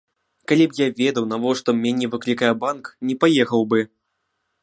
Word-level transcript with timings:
Калі 0.51 0.65
б 0.69 0.77
я 0.79 0.87
ведаў, 1.01 1.27
навошта 1.33 1.75
мяне 1.83 2.09
выклікае 2.15 2.51
банк, 2.65 2.83
не 3.09 3.15
паехаў 3.25 3.61
бы. 3.75 3.79